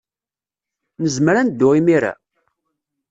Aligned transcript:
Nezmer 1.01 1.35
ad 1.37 1.45
neddu 1.47 1.69
imir-a? 1.79 2.13